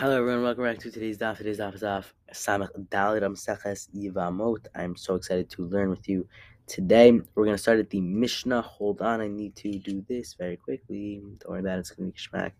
[0.00, 1.36] Hello everyone, welcome back to today's daf.
[1.36, 4.66] Today's daf is off Samach Dalit Amseches Yivamot.
[4.74, 6.26] I'm so excited to learn with you
[6.66, 7.12] today.
[7.12, 8.62] We're going to start at the Mishnah.
[8.62, 11.20] Hold on, I need to do this very quickly.
[11.40, 12.52] Don't worry about it, it's going to be schmack.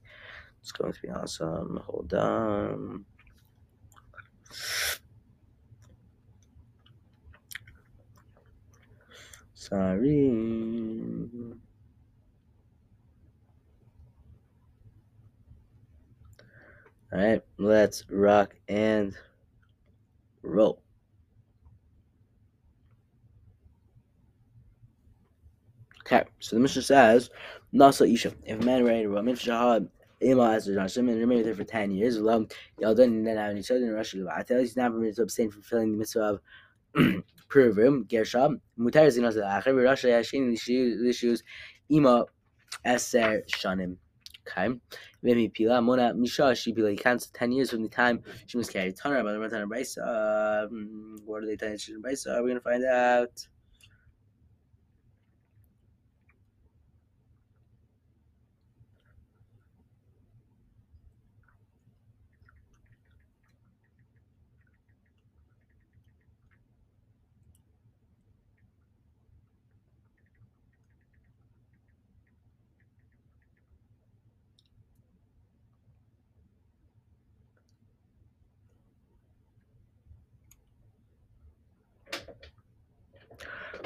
[0.61, 1.81] It's going to be awesome.
[1.87, 3.07] Hold on.
[9.55, 10.29] Sorry.
[17.13, 19.17] All right, let's rock and
[20.43, 20.81] roll.
[26.07, 27.31] Okay, so the Mishnah says,
[27.75, 29.89] Nasa Isha, if a man married a woman, Shahad,
[30.21, 32.47] Ima as a Joshua, and remained with her for 10 years, alone,
[32.81, 35.93] Yaldan, and then having children, in Russia, Levatel, he's not permitted to abstain from fulfilling
[35.93, 36.39] the mitzvah
[36.95, 41.43] of Purim, Gershom, Mutar is Zinos Acher, Russia, Yashin, Lishus,
[41.89, 42.27] Ima,
[42.87, 43.97] Eser, Shanim.
[44.47, 44.69] Okay.
[45.23, 48.69] Maybe Pila Mona Misha she be like cancelled ten years from the time she was
[48.69, 48.97] carried.
[48.97, 50.69] Tanner by the Tanner Brisa.
[51.25, 52.43] What are they telling Brisa?
[52.43, 53.47] We're gonna find out.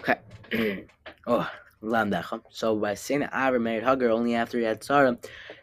[0.07, 0.85] Okay.
[1.27, 1.51] oh,
[1.83, 2.43] Lamdacham.
[2.51, 5.19] So by saying that Abra married Hagar only after he had Sarah,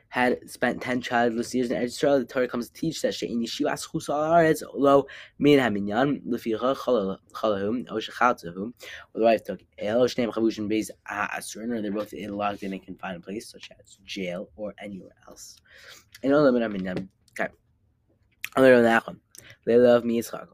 [0.09, 3.45] had spent ten childless years in Eretz Yisrael, the Torah comes to teach that she'ini
[3.45, 5.05] shivas chusal haaretz lo
[5.39, 8.73] min haminyan leficha chalahum o shechaltahum.
[9.13, 13.23] The wife took el shneim chavushim beis ha'asurin, or they're both locked in a confined
[13.23, 15.57] place, such as jail or anywhere else.
[16.23, 17.07] And all min haminyan.
[17.39, 17.53] Okay.
[18.55, 19.21] Other than one,
[19.65, 20.47] they love me Yitzchak.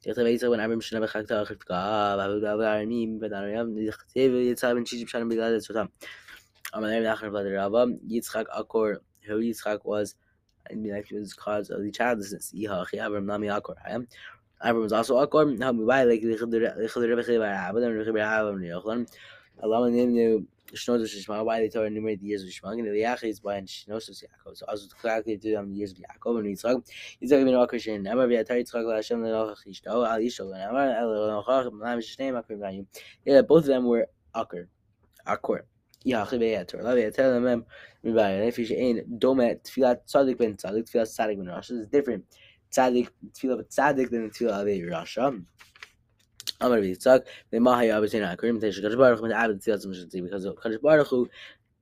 [0.00, 5.06] תכתב יצחק בן אברהם שנה בחג תארך לפגע, ועבודה בערמים, ודרם, נכתב יצחק בן שישים
[5.06, 5.86] שנה בגלל עצותם.
[6.74, 10.14] Amalei Nachman Vlad Rava, Yitzchak Akor, who Yitzchak was,
[10.70, 12.52] I mean, like, was cause of the childlessness.
[12.54, 13.76] Yihachi Abram Nami Akor.
[14.60, 15.54] Abram was also Akor.
[15.60, 16.28] How we buy like the
[16.96, 19.06] Rebbe by Abba, and Rebbe Abba and Yochanan.
[19.62, 23.39] Allah name Shnodos Shishma, why they Torah enumerated the years of Shishma, and Eliyacha is
[23.39, 24.57] by Shnodos Yaakov.
[24.57, 26.85] So also calculated to them the years of Yaakov and Yitzchak.
[27.21, 31.71] Yitzchak ben Akash and Amar v'yatar Yitzchak la'Hashem l'nochach Yishto, al Yishto l'Amar, al l'nochach
[31.71, 32.85] m'lam sh'shneim akrim ra'yim.
[33.25, 34.67] Yeah, both of them were Akar,
[35.25, 35.65] Akor.
[36.05, 37.65] Yaakov v'yatar, la v'yatar l'mem
[38.03, 38.39] m'bayar.
[38.39, 42.25] And if you ain't domet tefillat tzadik ben tzadik, tefillat tzadik ben Rasha, it's different.
[42.71, 45.45] Tzadik, tefillah tzadik than tefillah of Rasha.
[46.59, 50.81] Amar Yitzchak, they mahay abatein ha'akarim The kadosh baruch hu abed tziyatzim shetzi because kadosh
[50.81, 51.29] baruch hu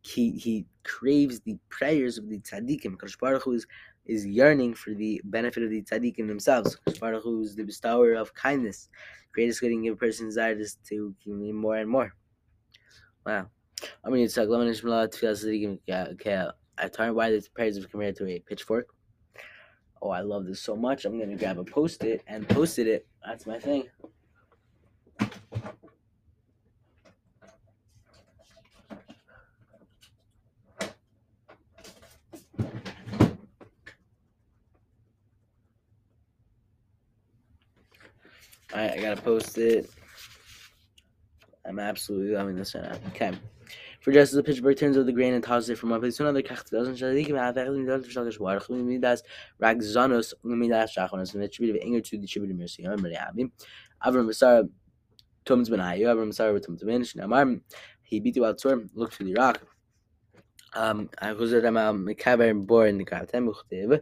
[0.01, 2.97] he he craves the prayers of the tzaddikim.
[2.97, 3.67] Kadosh baruch hu is
[4.05, 6.77] is yearning for the benefit of the tzaddikim themselves.
[6.85, 8.89] Kadosh baruch hu is the bestower of kindness.
[9.21, 12.13] The greatest good and give a person desire is to gain more and more.
[13.25, 13.47] Wow.
[13.81, 18.17] i Amar Yitzchak, lemon ishmael tefillah tzaddikim Okay, I turned why the prayers are compared
[18.17, 18.87] to a pitchfork.
[20.01, 21.05] Oh, I love this so much.
[21.05, 23.07] I'm gonna grab a post-it and post it.
[23.25, 23.85] That's my thing.
[38.71, 39.89] Alright, I gotta post it.
[41.65, 42.97] I'm absolutely loving this right now.
[43.09, 43.33] Okay.
[44.01, 46.17] For just as the pitchfork turns over the grain and tosses it from one place
[46.17, 46.53] to another, and the
[51.51, 52.85] tribute of anger to the tribute of mercy.
[52.85, 53.51] I'm really happy.
[54.05, 54.69] Avram Basara
[55.43, 57.59] Tums ben Ayu, Avram Basara Tums ben Shnamar.
[58.03, 59.59] He beat the outsword, looked to the rock.
[60.75, 64.01] Um, I was at um Mekaber bor in the Uchtev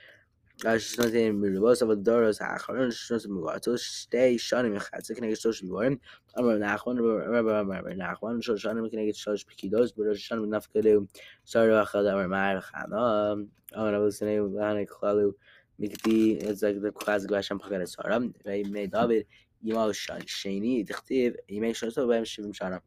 [0.65, 5.99] از این میلوباس و دار از اخران شناس مبارتو شته شان میخرسه که نگشتوش بیوارن
[6.35, 10.59] اما نخوان رو برم نخوان شو شانه می‌کنه که شوش پیکی دوست برای شانه به
[10.73, 11.05] کلیو
[11.43, 13.31] سار و خدا امر مر خنا.
[13.73, 15.31] امر بسنه و هنه خالو
[15.77, 19.25] میکتی از اگه خاز گوشم پکر سارم و میدا به
[19.63, 20.83] ایما شان شینی.
[20.83, 22.81] تختیب ایمه شانه تو بهم شیم شانه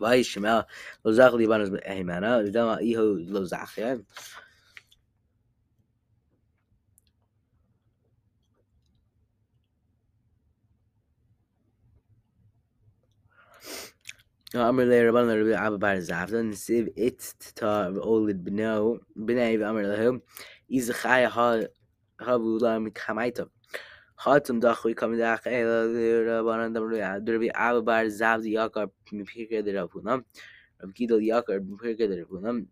[0.00, 0.66] وای شما.
[1.04, 3.44] لو لیبان از ایمانه دیدم دما ایهو لو
[14.56, 17.22] أمر لي ربنا اللي بيلعب بعد زعفة نسيب إت
[17.56, 20.22] تا أولد بنو بناي بأمر لهم
[20.70, 21.68] إذا خاي ها
[22.20, 23.46] هابو لا متخمايتم
[24.16, 28.90] خاتم داخوی کمی داخ ایلا را باران دم روی در بی عب بار زبد یاکار
[29.12, 30.24] میپیر که در رفونم
[30.80, 32.66] رب گیدل یاکار میپیر که در رفونم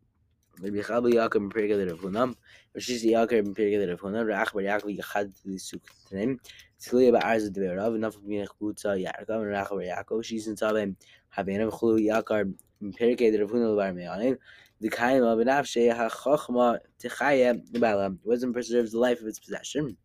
[0.61, 2.35] Ravunam Rabbi Chabal Yakar Mipirke de Ravunam
[2.77, 6.39] Rashiz Yakar Mipirke de Ravunam Rach Bar Yakar Yachad Suktanim
[6.81, 10.97] Tzliya Ba'arz de Rav Nafak Minach Kutza Yarkam Rach Bar Yakov She's in Tabem
[11.37, 12.53] Havena v'chulu yakar
[12.83, 14.39] perikei the Ravuna levar me'anim.
[14.81, 18.17] The kaima b'nafshei ha'chochma techaya b'ala.
[18.25, 19.97] Wisdom preserves the life of its possession.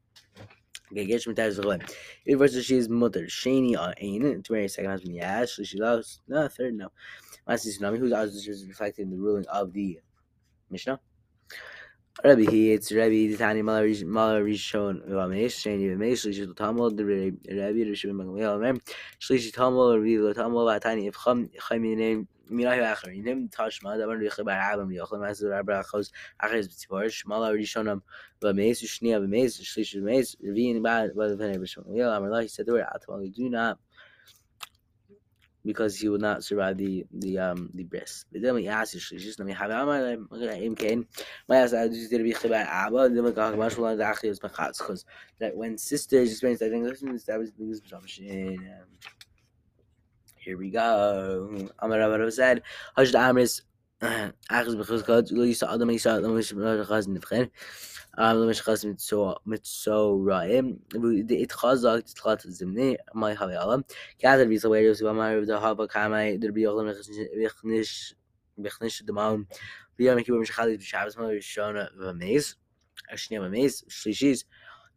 [0.92, 1.80] Okay, get some ties away.
[2.26, 3.26] It versus she is mother.
[3.26, 4.44] Shani ain.
[4.44, 5.16] To marry second husband.
[5.16, 5.60] Yes.
[5.64, 6.22] She loves.
[6.28, 6.90] No, third no.
[7.48, 7.98] Masi tsunami.
[7.98, 10.00] Whose eyes is reflected in the ruling of the
[10.74, 11.00] Mishnah.
[12.24, 18.12] Rabbi he it's Rabbi the Tani Malarishon Vamesh Shani Vamesh Shlishi Tamal the Rabbi Rishon
[18.12, 18.80] Magamiel Mem
[19.20, 21.50] Shlishi Tamal Rabbi Tamal Vatani if Chum
[21.86, 26.12] in میراه آخرین هم تاش ما دارن ریخه بر Masu یاخل مسیر بر بر خوز
[26.40, 28.02] اخیز Rishon مالا ریشانم
[28.42, 32.42] و میز و شنیا و میز شلیش میز وین بعد و فنر بشم یا امرالله
[32.42, 33.78] هی سدور عطمان do not
[35.66, 38.26] because he will not survive the the um the breast.
[38.32, 41.06] But then we ask you just let me have Amar Im Kain.
[41.48, 43.10] My ask I just did be Chibar Abba.
[43.10, 45.06] Then we got much more than actually was Machatz because
[45.40, 48.58] that when sisters experience I think listen that was the presumption.
[48.60, 48.88] Um,
[50.38, 51.70] here we go.
[51.80, 52.64] Amar Rabbi said,
[52.98, 53.62] Hajj Amris.
[54.04, 54.76] B'chaz
[57.08, 57.50] nivchen.
[58.16, 60.78] Um, lo mishchas mitzo mitzo ra'im.
[61.28, 63.86] The itchazak titchat zimni, my havi alam.
[64.20, 68.14] Gather bisa werios v'amar v'da hava kamai, der b'yochlam v'chnish
[68.60, 69.48] v'chnish d'maun.
[69.98, 72.56] V'yom kibbur mishchalit b'shabbos ma v'shona v'meiz.
[73.12, 74.44] Ashniya v'meiz, shlishis.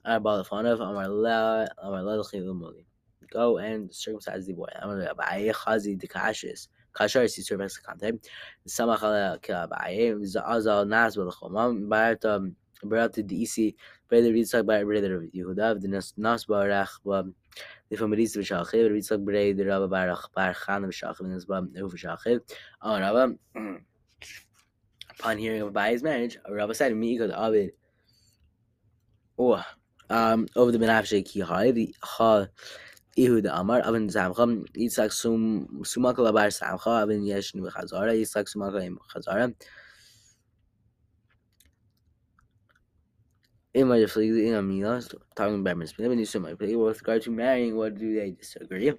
[0.04, 2.84] Arba lefanav, amar la, amar la l'chil l'moli.
[3.30, 4.68] Go and circumcise the boy.
[4.82, 8.07] Amar ba'ayeh chazi d'kashis כאשר סיסור בסקנטה,
[8.67, 12.25] סמך על כאביי, זעזל נאס בלחומם, בערת
[12.83, 13.71] בערת דיסי,
[14.11, 14.88] בערת ריצק בערת
[15.33, 17.11] יהודה, ונאס ברח ב...
[17.91, 22.35] לפעמים ריצק ושחי, וריצק בערת רב ברח ברחן ושחי, ונאס ברח ושחי.
[22.83, 23.27] Oh, Rabba,
[25.09, 27.71] upon hearing of Abai's marriage, Rabba said, "Me could Abid."
[29.38, 29.63] Oh,
[30.09, 32.47] um, over the benafshe ki hai the ha
[33.18, 38.98] Ehud Amar Avin Zamcha Yitzhak Sum Sumaka Labar Samcha Avin Yeshnu Chazara Yitzhak Sumaka Im
[39.14, 39.54] Chazara
[43.76, 47.30] in my fleeting in Amilas talking about Miss Pim and Yusum play with regard to
[47.30, 48.90] marrying what do they disagree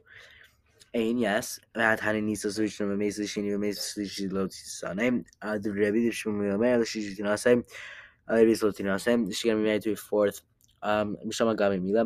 [0.94, 4.56] and yes that had any solution of a mace she knew a mace she loads
[4.60, 8.86] his name uh the Rebbe the Shmuel Mel she did not say uh Rebbe Slotina
[8.86, 10.42] not say she gonna be married to a fourth
[10.84, 12.06] um Mishama Gami Mila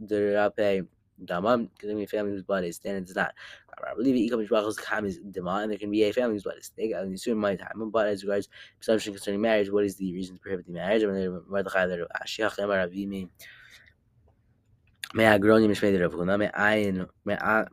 [0.00, 0.88] the
[1.24, 3.34] Dama, because I mean, family whose blood is thin, it's not.
[3.78, 6.92] I believe comes Baruch's Kam is Dama, and there can be a family is thick.
[6.96, 8.48] I mean, soon my time, but as regards
[8.78, 11.02] presumption concerning marriage, what is the reason to prohibit the marriage?
[11.02, 13.28] I mean, Mordechai letter Ashiach Emar Avimi.
[15.14, 17.64] May I Rav Huna, may I in may I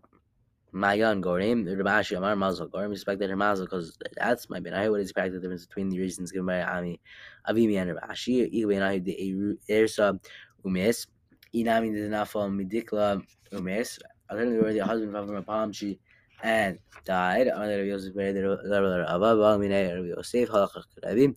[0.71, 4.89] Mayan Gorim, Rabashi Amar Mazel Gorim, respect that her Mazel because that's my benai.
[4.89, 6.99] What is the practical difference between the reasons given by Ami
[7.47, 8.51] Avimi and Rabashi?
[8.51, 10.19] Benai the Ersa
[10.65, 11.07] Umis.
[11.53, 13.99] Inami did not fall Midikla Umes.
[14.29, 15.99] Alternatively, the husband from a palm tree
[16.41, 17.47] and died.
[17.47, 21.27] Amar Rabbi Yosef the Rabba, Baal Minay Rabbi Yosef, Halachah Rabbi.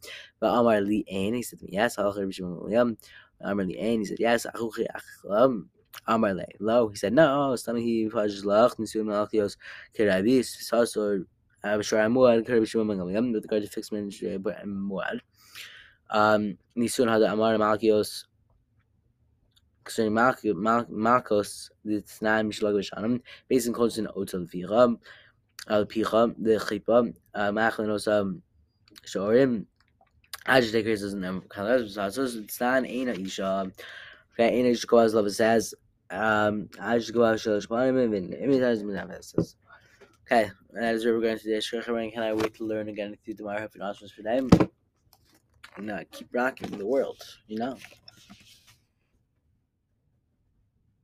[0.41, 1.97] But Amar Li Ain, he said to me, yes.
[1.97, 2.97] Halachah Rabbi Shimon William.
[3.41, 4.47] Amar Li Ain, he said, yes.
[4.47, 4.87] Achuchi
[5.25, 5.67] Achlam.
[6.07, 7.55] Amar Le Lo, he said, no.
[7.57, 9.57] Stomach he Faj Lach, Nisun Malachios
[9.97, 11.25] Kirabi, Sasor.
[11.65, 15.21] Abishar Amuad, Rabbi Shimon William, with regard to fixed marriage and Muad.
[16.11, 18.25] Um, Nisun had Amar Malachios
[19.87, 24.95] concerning Marcos, the Tnan Mishlag Vishanim, based in Kolson Otel Vira,
[25.69, 28.35] Al Picha, the Chipa, Machlin Osa
[29.07, 29.65] Shorim,
[30.47, 33.73] Agitators doesn't have Kalas, so Tnan Aina Isha,
[34.35, 35.75] okay, Aina Ishkoaz Lava says,
[36.11, 39.55] um, Ajgwa Shalish Panim, and Imitas Minavis.
[40.27, 41.59] Okay, that is we're going today.
[41.59, 43.61] Shrecharan, can I wait to learn again through tomorrow?
[43.61, 44.51] Have an awesome for them.
[45.77, 47.77] And uh, keep rocking the world, you know.